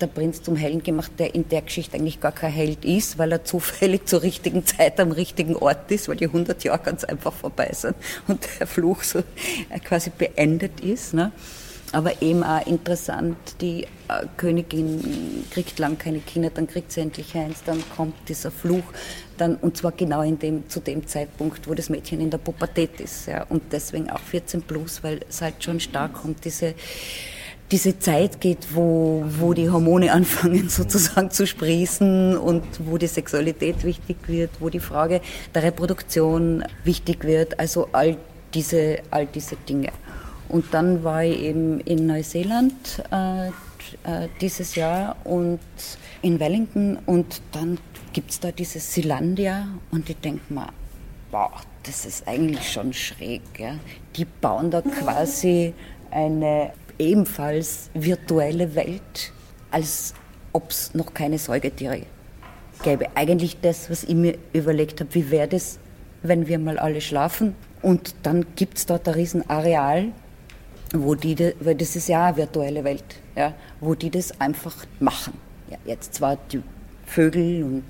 der 0.00 0.06
Prinz 0.06 0.42
zum 0.42 0.56
Helden 0.56 0.82
gemacht, 0.82 1.12
der 1.18 1.34
in 1.34 1.48
der 1.48 1.62
Geschichte 1.62 1.96
eigentlich 1.96 2.20
gar 2.20 2.32
kein 2.32 2.52
Held 2.52 2.84
ist, 2.84 3.18
weil 3.18 3.32
er 3.32 3.44
zufällig 3.44 4.06
zur 4.06 4.22
richtigen 4.22 4.66
Zeit 4.66 5.00
am 5.00 5.12
richtigen 5.12 5.56
Ort 5.56 5.90
ist, 5.90 6.08
weil 6.08 6.16
die 6.16 6.26
100 6.26 6.64
Jahre 6.64 6.80
ganz 6.80 7.04
einfach 7.04 7.32
vorbei 7.32 7.70
sind 7.72 7.96
und 8.28 8.46
der 8.60 8.66
Fluch 8.66 9.02
so 9.02 9.22
quasi 9.84 10.10
beendet 10.10 10.80
ist. 10.80 11.14
Ne? 11.14 11.32
Aber 11.92 12.22
eben 12.22 12.42
auch 12.42 12.66
interessant, 12.66 13.36
die 13.60 13.84
äh, 14.08 14.26
Königin 14.38 15.44
kriegt 15.50 15.78
lang 15.78 15.98
keine 15.98 16.20
Kinder, 16.20 16.48
dann 16.48 16.66
kriegt 16.66 16.90
sie 16.90 17.02
endlich 17.02 17.34
eins, 17.36 17.62
dann 17.64 17.82
kommt 17.94 18.14
dieser 18.28 18.50
Fluch, 18.50 18.84
dann, 19.36 19.56
und 19.56 19.76
zwar 19.76 19.92
genau 19.92 20.22
in 20.22 20.38
dem, 20.38 20.68
zu 20.70 20.80
dem 20.80 21.06
Zeitpunkt, 21.06 21.68
wo 21.68 21.74
das 21.74 21.90
Mädchen 21.90 22.20
in 22.20 22.30
der 22.30 22.38
Pubertät 22.38 22.98
ist. 23.00 23.26
Ja, 23.26 23.44
und 23.48 23.62
deswegen 23.72 24.10
auch 24.10 24.20
14 24.20 24.62
plus, 24.62 25.02
weil 25.02 25.20
es 25.28 25.42
halt 25.42 25.62
schon 25.62 25.80
stark 25.80 26.24
um 26.24 26.34
diese, 26.42 26.74
diese 27.70 27.98
Zeit 27.98 28.40
geht, 28.40 28.74
wo, 28.74 29.24
wo 29.26 29.52
die 29.52 29.68
Hormone 29.68 30.12
anfangen 30.14 30.70
sozusagen 30.70 31.30
zu 31.30 31.46
sprießen 31.46 32.38
und 32.38 32.64
wo 32.86 32.96
die 32.96 33.06
Sexualität 33.06 33.84
wichtig 33.84 34.16
wird, 34.28 34.50
wo 34.60 34.70
die 34.70 34.80
Frage 34.80 35.20
der 35.54 35.62
Reproduktion 35.62 36.64
wichtig 36.84 37.24
wird, 37.24 37.60
also 37.60 37.88
all 37.92 38.16
diese, 38.54 38.98
all 39.10 39.26
diese 39.26 39.56
Dinge. 39.56 39.90
Und 40.52 40.72
dann 40.72 41.02
war 41.02 41.24
ich 41.24 41.40
eben 41.40 41.80
in 41.80 42.06
Neuseeland 42.06 43.02
äh, 43.10 43.48
äh, 43.48 44.28
dieses 44.40 44.74
Jahr 44.74 45.16
und 45.24 45.60
in 46.20 46.38
Wellington 46.38 46.98
und 47.06 47.40
dann 47.52 47.78
gibt 48.12 48.30
es 48.30 48.38
da 48.38 48.52
dieses 48.52 48.92
Silandia 48.92 49.66
und 49.90 50.08
ich 50.10 50.18
denke 50.18 50.52
mir, 50.52 50.68
wow, 51.30 51.50
das 51.84 52.04
ist 52.04 52.28
eigentlich 52.28 52.70
schon 52.70 52.92
schräg. 52.92 53.40
Ja? 53.58 53.76
Die 54.14 54.26
bauen 54.26 54.70
da 54.70 54.82
quasi 54.82 55.72
eine 56.10 56.72
ebenfalls 56.98 57.88
virtuelle 57.94 58.74
Welt 58.74 59.32
als 59.70 60.12
ob 60.52 60.70
es 60.70 60.92
noch 60.94 61.14
keine 61.14 61.38
Säugetiere 61.38 62.02
gäbe. 62.82 63.06
Eigentlich 63.14 63.58
das, 63.62 63.88
was 63.88 64.04
ich 64.04 64.14
mir 64.14 64.36
überlegt 64.52 65.00
habe, 65.00 65.14
wie 65.14 65.30
wäre 65.30 65.48
das, 65.48 65.78
wenn 66.22 66.46
wir 66.46 66.58
mal 66.58 66.78
alle 66.78 67.00
schlafen 67.00 67.54
und 67.80 68.14
dann 68.22 68.44
gibt 68.54 68.76
es 68.76 68.84
dort 68.84 69.08
ein 69.08 69.14
Riesenareal, 69.14 70.12
wo 70.92 71.14
die, 71.14 71.54
weil 71.60 71.74
das 71.74 71.96
ist 71.96 72.08
ja 72.08 72.26
eine 72.26 72.36
virtuelle 72.36 72.84
Welt, 72.84 73.04
ja, 73.36 73.54
wo 73.80 73.94
die 73.94 74.10
das 74.10 74.40
einfach 74.40 74.74
machen. 75.00 75.34
Ja, 75.70 75.78
jetzt 75.84 76.14
zwar 76.14 76.36
die 76.50 76.62
Vögel 77.06 77.62
und, 77.62 77.82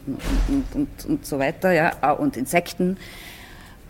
und, 0.49 0.65
und, 0.75 1.05
und 1.07 1.27
so 1.27 1.39
weiter, 1.39 1.73
ja, 1.73 2.13
und 2.13 2.37
Insekten, 2.37 2.97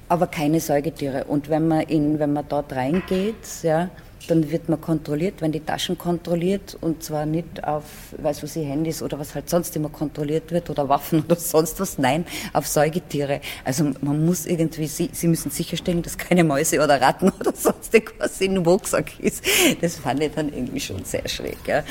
aber 0.08 0.26
keine 0.26 0.60
Säugetiere. 0.60 1.24
Und 1.24 1.48
wenn 1.48 1.68
man, 1.68 1.82
in, 1.82 2.18
wenn 2.18 2.32
man 2.32 2.44
dort 2.48 2.72
reingeht, 2.72 3.62
ja, 3.62 3.90
dann 4.28 4.50
wird 4.50 4.68
man 4.68 4.80
kontrolliert, 4.80 5.40
wenn 5.40 5.52
die 5.52 5.60
Taschen 5.60 5.98
kontrolliert 5.98 6.76
und 6.80 7.02
zwar 7.02 7.26
nicht 7.26 7.64
auf, 7.64 7.84
weiß 8.16 8.42
was 8.42 8.56
ich, 8.56 8.66
Handys 8.66 9.02
oder 9.02 9.18
was 9.18 9.34
halt 9.34 9.48
sonst 9.50 9.74
immer 9.76 9.88
kontrolliert 9.88 10.50
wird 10.50 10.70
oder 10.70 10.88
Waffen 10.88 11.22
oder 11.24 11.36
sonst 11.36 11.80
was, 11.80 11.98
nein, 11.98 12.24
auf 12.52 12.66
Säugetiere. 12.66 13.40
Also 13.64 13.90
man 14.00 14.24
muss 14.24 14.46
irgendwie, 14.46 14.86
sie, 14.86 15.10
sie 15.12 15.28
müssen 15.28 15.50
sicherstellen, 15.50 16.02
dass 16.02 16.18
keine 16.18 16.44
Mäuse 16.44 16.82
oder 16.82 17.00
Ratten 17.00 17.30
oder 17.40 17.52
sonst 17.54 17.92
irgendwas 17.94 18.40
in 18.40 18.54
dem 18.54 18.64
Rucksack 18.64 19.18
ist. 19.20 19.44
Das 19.80 19.96
fand 19.96 20.22
ich 20.22 20.32
dann 20.32 20.52
irgendwie 20.52 20.80
schon 20.80 21.04
sehr 21.04 21.28
schräg. 21.28 21.58
Ja. 21.66 21.82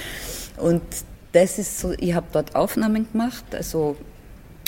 Und 0.58 0.82
das 1.32 1.58
ist 1.58 1.80
so, 1.80 1.94
ich 1.98 2.14
habe 2.14 2.28
dort 2.32 2.56
Aufnahmen 2.56 3.08
gemacht, 3.12 3.46
also 3.54 3.96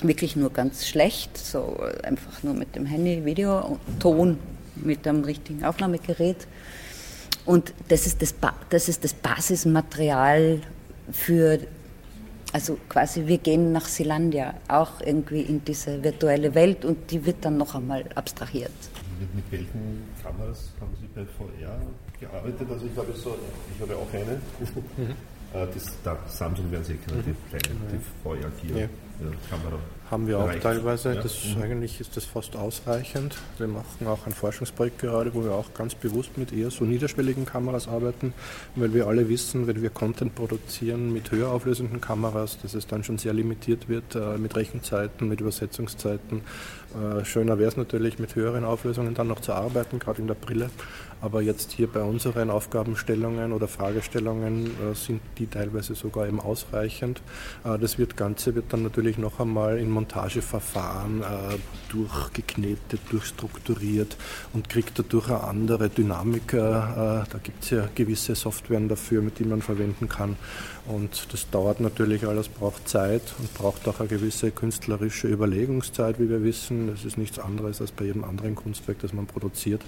wirklich 0.01 0.35
nur 0.35 0.51
ganz 0.51 0.87
schlecht, 0.87 1.37
so 1.37 1.77
einfach 2.03 2.43
nur 2.43 2.53
mit 2.53 2.75
dem 2.75 2.85
Handy, 2.85 3.25
Video 3.25 3.79
Ton 3.99 4.37
mit 4.75 5.07
einem 5.07 5.23
richtigen 5.23 5.63
Aufnahmegerät. 5.63 6.47
Und 7.45 7.73
das 7.89 8.05
ist 8.05 8.21
das, 8.21 8.33
das 8.69 8.87
ist 8.87 9.03
das 9.03 9.13
Basismaterial 9.13 10.61
für, 11.11 11.59
also 12.53 12.77
quasi 12.87 13.27
wir 13.27 13.37
gehen 13.37 13.73
nach 13.73 13.85
Silandia, 13.85 14.53
auch 14.67 15.01
irgendwie 15.01 15.41
in 15.41 15.63
diese 15.65 16.03
virtuelle 16.03 16.55
Welt 16.55 16.85
und 16.85 17.11
die 17.11 17.25
wird 17.25 17.43
dann 17.43 17.57
noch 17.57 17.75
einmal 17.75 18.05
abstrahiert. 18.15 18.71
Mit, 19.19 19.35
mit 19.35 19.51
welchen 19.51 20.03
Kameras 20.21 20.69
haben 20.79 20.91
Sie 21.01 21.07
bei 21.13 21.25
VR 21.25 21.81
gearbeitet? 22.19 22.67
Also 22.71 22.85
ich 22.85 22.97
habe 22.97 23.13
so, 23.13 23.35
ich 23.75 23.81
habe 23.81 23.95
auch 23.95 24.13
eine. 24.13 24.39
Mhm. 24.97 25.15
Äh, 25.53 25.67
das, 25.71 25.85
da, 26.03 26.17
Samsung 26.27 26.71
werden 26.71 26.83
Sie 26.83 26.95
kennen, 26.95 27.23
die 27.23 27.35
kleine, 27.49 27.79
die 27.91 27.99
VR 28.23 28.51
4 28.51 28.75
ja. 28.75 28.87
Haben 30.11 30.27
wir 30.27 30.39
auch 30.39 30.47
Reicht. 30.47 30.63
teilweise. 30.63 31.15
Das, 31.15 31.55
mhm. 31.55 31.63
Eigentlich 31.63 31.99
ist 31.99 32.15
das 32.17 32.25
fast 32.25 32.55
ausreichend. 32.55 33.35
Wir 33.57 33.67
machen 33.67 34.05
auch 34.07 34.27
ein 34.27 34.33
Forschungsprojekt 34.33 34.99
gerade, 34.99 35.33
wo 35.33 35.43
wir 35.43 35.53
auch 35.53 35.73
ganz 35.73 35.95
bewusst 35.95 36.37
mit 36.37 36.53
eher 36.53 36.69
so 36.71 36.85
niederschwelligen 36.85 37.45
Kameras 37.45 37.87
arbeiten, 37.87 38.33
weil 38.75 38.93
wir 38.93 39.07
alle 39.07 39.29
wissen, 39.29 39.65
wenn 39.65 39.81
wir 39.81 39.89
Content 39.89 40.35
produzieren 40.35 41.11
mit 41.13 41.31
höher 41.31 41.49
auflösenden 41.49 42.01
Kameras, 42.01 42.59
dass 42.61 42.73
es 42.73 42.85
dann 42.85 43.03
schon 43.03 43.17
sehr 43.17 43.33
limitiert 43.33 43.89
wird 43.89 44.15
äh, 44.15 44.37
mit 44.37 44.55
Rechenzeiten, 44.55 45.27
mit 45.27 45.41
Übersetzungszeiten. 45.41 46.41
Äh, 46.93 47.25
schöner 47.25 47.57
wäre 47.57 47.69
es 47.69 47.77
natürlich, 47.77 48.19
mit 48.19 48.35
höheren 48.35 48.65
Auflösungen 48.65 49.13
dann 49.15 49.27
noch 49.27 49.39
zu 49.39 49.53
arbeiten, 49.53 49.99
gerade 49.99 50.21
in 50.21 50.27
der 50.27 50.35
Brille. 50.35 50.69
Aber 51.21 51.41
jetzt 51.41 51.71
hier 51.71 51.87
bei 51.87 52.01
unseren 52.01 52.49
Aufgabenstellungen 52.49 53.53
oder 53.53 53.69
Fragestellungen 53.69 54.65
äh, 54.65 54.93
sind 54.93 55.21
die 55.37 55.47
teilweise 55.47 55.95
sogar 55.95 56.27
eben 56.27 56.41
ausreichend. 56.41 57.21
Äh, 57.63 57.79
das 57.79 57.97
wird, 57.97 58.17
Ganze 58.17 58.53
wird 58.55 58.65
dann 58.73 58.83
natürlich 58.83 59.17
noch 59.17 59.39
einmal 59.39 59.77
in 59.77 59.89
Montageverfahren 59.93 61.21
äh, 61.21 61.25
durchgeknetet, 61.89 63.01
durchstrukturiert 63.09 64.17
und 64.53 64.69
kriegt 64.69 64.97
dadurch 64.97 65.29
eine 65.29 65.43
andere 65.43 65.89
Dynamik. 65.89 66.53
Äh, 66.53 66.57
da 66.57 67.39
gibt 67.41 67.63
es 67.63 67.69
ja 67.69 67.87
gewisse 67.93 68.35
Softwaren 68.35 68.89
dafür, 68.89 69.21
mit 69.21 69.39
denen 69.39 69.51
man 69.51 69.61
verwenden 69.61 70.09
kann. 70.09 70.35
Und 70.85 71.31
das 71.31 71.49
dauert 71.49 71.79
natürlich 71.79 72.27
alles, 72.27 72.49
braucht 72.49 72.89
Zeit 72.89 73.21
und 73.39 73.53
braucht 73.53 73.87
auch 73.87 73.99
eine 74.01 74.09
gewisse 74.09 74.51
künstlerische 74.51 75.27
Überlegungszeit, 75.27 76.19
wie 76.19 76.29
wir 76.29 76.43
wissen. 76.43 76.87
Das 76.87 77.05
ist 77.05 77.17
nichts 77.17 77.39
anderes 77.39 77.79
als 77.79 77.91
bei 77.91 78.05
jedem 78.05 78.25
anderen 78.25 78.55
Kunstwerk, 78.55 78.99
das 78.99 79.13
man 79.13 79.25
produziert, 79.25 79.81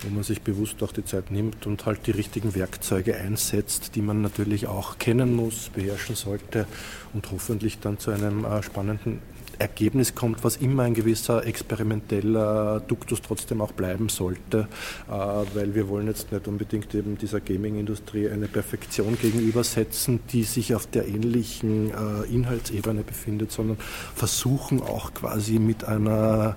wo 0.00 0.08
man 0.10 0.22
sich 0.22 0.42
bewusst 0.42 0.82
auch 0.84 0.92
die 0.92 1.04
Zeit 1.04 1.32
nimmt 1.32 1.66
und 1.66 1.84
halt 1.84 2.06
die 2.06 2.12
richtigen 2.12 2.54
Werkzeuge 2.54 3.16
einsetzt, 3.16 3.96
die 3.96 4.02
man 4.02 4.22
natürlich 4.22 4.68
auch 4.68 4.98
kennen 4.98 5.34
muss, 5.34 5.70
beherrschen 5.74 6.14
sollte 6.14 6.66
und 7.12 7.30
hoffentlich 7.32 7.80
dann 7.80 7.98
zu 7.98 8.12
einem 8.12 8.44
äh, 8.44 8.62
spannenden 8.62 9.20
Ergebnis 9.58 10.14
kommt, 10.14 10.44
was 10.44 10.56
immer 10.56 10.84
ein 10.84 10.94
gewisser 10.94 11.46
experimenteller 11.46 12.80
Duktus 12.80 13.22
trotzdem 13.22 13.60
auch 13.60 13.72
bleiben 13.72 14.08
sollte, 14.08 14.68
äh, 15.08 15.12
weil 15.12 15.74
wir 15.74 15.88
wollen 15.88 16.06
jetzt 16.06 16.32
nicht 16.32 16.48
unbedingt 16.48 16.94
eben 16.94 17.18
dieser 17.18 17.40
Gaming-Industrie 17.40 18.28
eine 18.28 18.48
Perfektion 18.48 19.18
gegenübersetzen, 19.20 20.20
die 20.32 20.44
sich 20.44 20.74
auf 20.74 20.86
der 20.86 21.08
ähnlichen 21.08 21.90
äh, 21.90 22.32
Inhaltsebene 22.32 23.02
befindet, 23.02 23.52
sondern 23.52 23.78
versuchen 24.14 24.82
auch 24.82 25.14
quasi 25.14 25.58
mit 25.58 25.84
einer 25.84 26.56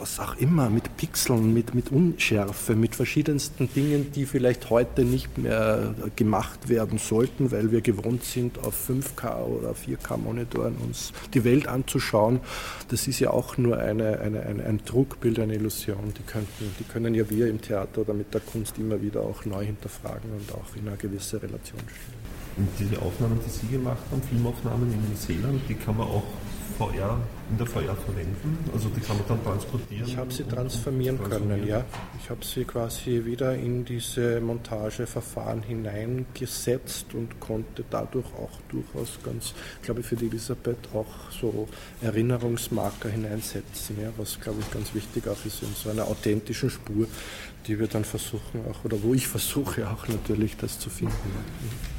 was 0.00 0.18
auch 0.18 0.36
immer, 0.36 0.70
mit 0.70 0.96
Pixeln, 0.96 1.52
mit, 1.52 1.74
mit 1.74 1.92
Unschärfe, 1.92 2.74
mit 2.74 2.94
verschiedensten 2.96 3.72
Dingen, 3.72 4.12
die 4.12 4.24
vielleicht 4.24 4.70
heute 4.70 5.04
nicht 5.04 5.36
mehr 5.38 5.94
gemacht 6.16 6.68
werden 6.68 6.98
sollten, 6.98 7.50
weil 7.50 7.70
wir 7.70 7.82
gewohnt 7.82 8.24
sind, 8.24 8.58
auf 8.58 8.88
5K 8.88 9.44
oder 9.44 9.72
4K-Monitoren 9.72 10.76
uns 10.76 11.12
die 11.34 11.44
Welt 11.44 11.68
anzuschauen. 11.68 12.40
Das 12.88 13.06
ist 13.06 13.20
ja 13.20 13.30
auch 13.30 13.58
nur 13.58 13.78
eine, 13.78 14.20
eine, 14.20 14.40
eine, 14.42 14.64
ein 14.64 14.80
Druckbild, 14.84 15.38
eine 15.38 15.54
Illusion. 15.54 16.14
Die, 16.16 16.22
könnten, 16.22 16.74
die 16.78 16.84
können 16.84 17.14
ja 17.14 17.28
wir 17.28 17.48
im 17.48 17.60
Theater 17.60 18.00
oder 18.00 18.14
mit 18.14 18.32
der 18.32 18.40
Kunst 18.40 18.78
immer 18.78 19.00
wieder 19.02 19.20
auch 19.20 19.44
neu 19.44 19.64
hinterfragen 19.64 20.30
und 20.32 20.52
auch 20.52 20.76
in 20.76 20.88
eine 20.88 20.96
gewisse 20.96 21.42
Relation 21.42 21.80
stellen. 21.80 22.19
Und 22.56 22.68
diese 22.78 23.00
Aufnahmen, 23.00 23.38
die 23.44 23.50
Sie 23.50 23.66
gemacht 23.68 24.02
haben, 24.10 24.22
Filmaufnahmen 24.22 24.92
in 24.92 25.08
Neuseeland, 25.08 25.62
die 25.68 25.74
kann 25.74 25.96
man 25.96 26.08
auch 26.08 26.24
VR, 26.80 27.18
in 27.50 27.58
der 27.58 27.66
VR 27.66 27.94
verwenden? 27.94 28.58
Also 28.72 28.88
die 28.88 29.00
kann 29.00 29.18
man 29.18 29.26
dann 29.28 29.44
transportieren? 29.44 30.06
Ich 30.06 30.16
habe 30.16 30.32
sie 30.32 30.44
transformieren 30.44 31.22
können, 31.22 31.66
ja. 31.66 31.84
Ich 32.18 32.30
habe 32.30 32.42
sie 32.42 32.64
quasi 32.64 33.22
wieder 33.26 33.54
in 33.54 33.84
diese 33.84 34.40
Montageverfahren 34.40 35.62
hineingesetzt 35.62 37.12
und 37.12 37.38
konnte 37.38 37.84
dadurch 37.90 38.24
auch 38.34 38.58
durchaus 38.70 39.18
ganz, 39.22 39.52
glaube 39.82 40.00
ich, 40.00 40.06
für 40.06 40.16
die 40.16 40.28
Elisabeth 40.28 40.88
auch 40.94 41.30
so 41.30 41.68
Erinnerungsmarker 42.00 43.10
hineinsetzen, 43.10 44.00
ja, 44.00 44.10
was, 44.16 44.40
glaube 44.40 44.60
ich, 44.60 44.70
ganz 44.70 44.94
wichtig 44.94 45.28
auch 45.28 45.44
ist 45.44 45.62
in 45.62 45.74
so 45.74 45.90
einer 45.90 46.08
authentischen 46.08 46.70
Spur, 46.70 47.06
die 47.66 47.78
wir 47.78 47.88
dann 47.88 48.04
versuchen 48.04 48.62
auch, 48.70 48.84
oder 48.84 49.02
wo 49.02 49.12
ich 49.12 49.26
versuche 49.26 49.86
auch 49.86 50.08
natürlich 50.08 50.56
das 50.56 50.78
zu 50.78 50.88
finden. 50.88 51.12
Ja. 51.12 51.89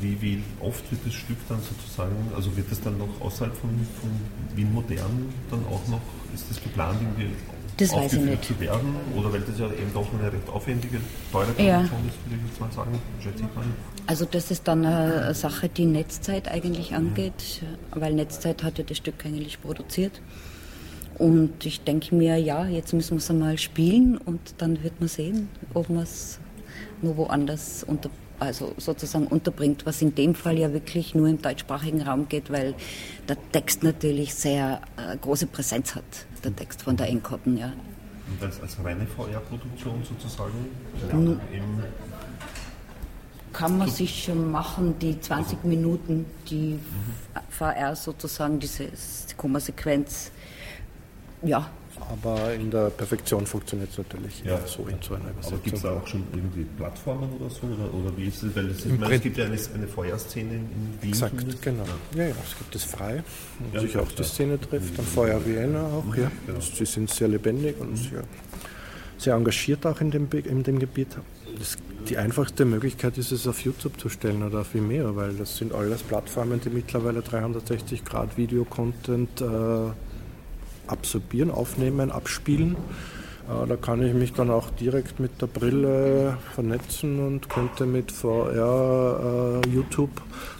Wie, 0.00 0.20
wie, 0.22 0.42
oft 0.60 0.90
wird 0.90 1.02
das 1.04 1.14
Stück 1.14 1.36
dann 1.48 1.60
sozusagen, 1.60 2.16
also 2.34 2.56
wird 2.56 2.70
es 2.72 2.80
dann 2.80 2.96
noch 2.98 3.20
außerhalb 3.20 3.54
von, 3.54 3.70
von 4.00 4.10
Wien 4.54 4.72
modern 4.72 5.32
dann 5.50 5.60
auch 5.66 5.86
noch, 5.88 6.00
ist 6.34 6.46
das 6.48 6.62
geplant, 6.62 6.98
irgendwie 7.00 7.34
das 7.76 7.92
weiß 7.92 8.14
ich 8.14 8.20
nicht. 8.20 8.44
zu 8.44 8.58
werden? 8.58 8.96
Oder 9.14 9.32
weil 9.32 9.40
das 9.40 9.58
ja 9.58 9.66
eben 9.66 9.92
doch 9.92 10.06
eine 10.14 10.32
recht 10.32 10.48
aufwendige, 10.48 10.98
teure 11.30 11.46
Produktion 11.46 11.66
ja. 11.66 11.80
ist, 11.82 11.90
würde 11.90 12.42
ich 12.42 12.50
jetzt 12.50 12.60
mal 12.60 12.72
sagen, 12.72 12.98
schätze 13.20 13.42
ich 13.42 13.54
mal. 13.54 13.64
Also 14.06 14.24
das 14.24 14.50
ist 14.50 14.66
dann 14.66 14.86
eine 14.86 15.34
Sache, 15.34 15.68
die 15.68 15.84
Netzzeit 15.84 16.48
eigentlich 16.48 16.94
angeht, 16.94 17.62
weil 17.90 18.14
Netzzeit 18.14 18.62
hat 18.62 18.78
ja 18.78 18.84
das 18.84 18.96
Stück 18.96 19.26
eigentlich 19.26 19.60
produziert. 19.60 20.22
Und 21.18 21.64
ich 21.64 21.82
denke 21.82 22.14
mir, 22.14 22.36
ja, 22.36 22.66
jetzt 22.66 22.92
müssen 22.92 23.12
wir 23.12 23.18
es 23.18 23.30
einmal 23.30 23.58
spielen 23.58 24.18
und 24.18 24.40
dann 24.58 24.82
wird 24.82 25.00
man 25.00 25.08
sehen, 25.08 25.48
ob 25.72 25.88
man 25.88 26.02
es 26.02 26.38
nur 27.02 27.16
woanders 27.16 27.84
unter 27.84 28.10
also 28.38 28.74
sozusagen 28.78 29.26
unterbringt, 29.26 29.86
was 29.86 30.02
in 30.02 30.14
dem 30.14 30.34
Fall 30.34 30.58
ja 30.58 30.72
wirklich 30.72 31.14
nur 31.14 31.28
im 31.28 31.40
deutschsprachigen 31.40 32.02
Raum 32.02 32.28
geht, 32.28 32.50
weil 32.50 32.74
der 33.28 33.36
Text 33.52 33.82
natürlich 33.82 34.34
sehr 34.34 34.80
äh, 34.96 35.16
große 35.16 35.46
Präsenz 35.46 35.94
hat, 35.94 36.04
der 36.44 36.54
Text 36.54 36.82
von 36.82 36.96
der 36.96 37.08
Enkotten, 37.08 37.56
ja. 37.56 37.72
Und 38.28 38.42
als, 38.44 38.60
als 38.60 38.76
reine 38.82 39.06
VR-Produktion 39.06 40.02
sozusagen? 40.02 40.52
Ja, 41.10 41.18
kann 43.52 43.78
man 43.78 43.88
sich 43.88 44.24
schon 44.24 44.50
machen, 44.50 44.98
die 44.98 45.18
20 45.18 45.64
Minuten, 45.64 46.26
die 46.50 46.74
mhm. 46.74 47.40
VR 47.48 47.96
sozusagen, 47.96 48.58
diese 48.58 48.88
Koma-Sequenz, 49.38 50.30
ja, 51.42 51.70
aber 52.10 52.54
in 52.54 52.70
der 52.70 52.90
Perfektion 52.90 53.46
funktioniert 53.46 53.90
es 53.90 53.98
natürlich 53.98 54.42
ja. 54.44 54.58
so 54.66 54.86
in 54.86 54.96
so 55.00 55.14
einer 55.14 55.30
Übersetzung. 55.30 55.54
Aber 55.54 55.62
gibt 55.62 55.76
es 55.76 55.82
da 55.82 55.90
auch 55.92 56.06
schon 56.06 56.24
irgendwie 56.32 56.64
Plattformen 56.76 57.30
oder 57.40 57.50
so? 57.50 57.66
Oder, 57.66 57.94
oder 57.94 58.16
wie 58.16 58.26
ist 58.26 58.42
es? 58.42 58.54
Weil 58.54 58.66
es, 58.66 58.84
ist, 58.84 59.00
meine, 59.00 59.14
es 59.14 59.22
gibt 59.22 59.36
ja 59.38 59.46
eine, 59.46 59.58
eine 59.74 59.88
Feuerszene 59.88 60.54
in 60.54 60.98
Wien. 61.00 61.10
Exakt, 61.10 61.62
genau. 61.62 61.84
Ja. 62.14 62.24
ja, 62.24 62.34
es 62.44 62.58
gibt 62.58 62.74
es 62.74 62.84
frei, 62.84 63.22
wo 63.58 63.76
ja, 63.76 63.80
sich 63.80 63.96
auch 63.96 64.10
die 64.12 64.22
Szene 64.24 64.60
trifft. 64.60 64.98
Dann 64.98 65.06
Feuer 65.06 65.44
Vienna 65.44 65.86
auch, 65.86 66.14
ja. 66.16 66.30
Genau. 66.46 66.60
Sie 66.60 66.84
sind 66.84 67.10
sehr 67.10 67.28
lebendig 67.28 67.80
und 67.80 67.96
sehr, 67.96 68.22
sehr 69.18 69.34
engagiert 69.34 69.86
auch 69.86 70.00
in 70.00 70.10
dem, 70.10 70.28
in 70.30 70.62
dem 70.62 70.78
Gebiet. 70.78 71.16
Das, 71.58 71.76
die 72.08 72.18
einfachste 72.18 72.64
Möglichkeit 72.66 73.16
ist 73.18 73.32
es 73.32 73.46
auf 73.48 73.60
YouTube 73.60 73.98
zu 73.98 74.08
stellen 74.10 74.42
oder 74.42 74.60
auf 74.60 74.74
Vimeo, 74.74 75.16
weil 75.16 75.34
das 75.34 75.56
sind 75.56 75.72
alles 75.72 76.02
Plattformen, 76.02 76.60
die 76.60 76.70
mittlerweile 76.70 77.22
360 77.22 78.04
Grad 78.04 78.36
Video-Content 78.36 79.40
äh, 79.40 79.44
absorbieren, 80.88 81.50
aufnehmen, 81.50 82.10
abspielen. 82.10 82.76
Äh, 83.48 83.66
da 83.66 83.76
kann 83.76 84.02
ich 84.02 84.12
mich 84.14 84.32
dann 84.32 84.50
auch 84.50 84.70
direkt 84.70 85.20
mit 85.20 85.40
der 85.40 85.46
Brille 85.46 86.38
vernetzen 86.54 87.24
und 87.24 87.48
könnte 87.48 87.86
mit 87.86 88.12
VR 88.12 89.62
äh, 89.64 89.68
YouTube, 89.68 90.10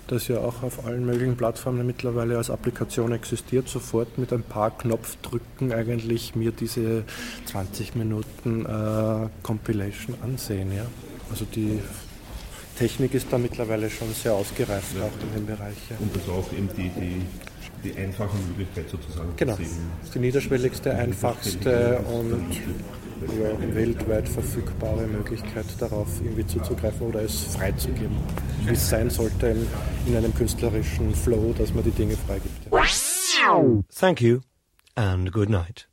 das 0.07 0.29
ja 0.29 0.39
auch 0.39 0.63
auf 0.63 0.87
allen 0.87 1.05
möglichen 1.05 1.37
Plattformen 1.37 1.87
mittlerweile 1.87 2.37
als 2.37 2.51
Applikation 2.51 3.13
existiert, 3.13 3.69
sofort 3.69 4.19
mit 4.19 4.33
ein 4.33 4.43
paar 4.43 4.71
Knopfdrücken 4.71 5.73
eigentlich 5.73 6.37
mir 6.37 6.53
diese 6.53 7.05
20 7.47 7.97
Minuten 7.97 8.65
äh, 8.65 9.29
Compilation 9.43 10.17
ansehen. 10.23 10.73
Ja? 10.73 10.87
Also 11.31 11.45
die 11.45 11.81
Technik 12.79 13.15
ist 13.15 13.29
da 13.31 13.39
mittlerweile 13.39 13.91
schon 13.91 14.13
sehr 14.13 14.35
ausgereift, 14.35 14.95
ja. 14.97 15.05
auch 15.05 15.23
in 15.23 15.35
dem 15.35 15.47
Bereich. 15.47 15.77
Ja. 15.91 15.97
Und 15.99 16.15
das 16.15 16.29
auch 16.29 16.53
eben 16.53 16.69
die, 16.77 16.91
die, 16.91 17.23
die 17.87 17.99
einfache 17.99 18.37
Möglichkeit 18.49 18.89
sozusagen. 18.89 19.29
Genau, 19.37 19.57
das 19.57 19.67
ist 20.05 20.15
die 20.15 20.19
niederschwelligste, 20.19 20.95
einfachste 20.95 21.99
und 22.13 22.53
ja, 23.41 23.75
weltweit 23.75 24.29
verfügbare 24.29 25.07
Möglichkeit 25.07 25.65
darauf 25.79 26.09
irgendwie 26.23 26.47
zuzugreifen 26.47 27.07
oder 27.07 27.23
es 27.23 27.45
freizugeben, 27.57 28.17
wie 28.65 28.75
es 28.75 28.89
sein 28.89 29.11
sollte 29.11 29.49
in, 29.49 29.67
in 30.07 30.17
einem 30.17 30.35
künstlerischen 30.35 31.15
Flow, 31.15 31.55
dass 31.57 31.73
man 31.73 31.85
die 31.85 31.91
Dinge 31.91 32.17
freigibt. 32.17 32.71
Thank 33.95 34.21
you 34.21 34.41
and 34.95 35.33
good 35.33 35.49
night. 35.49 35.89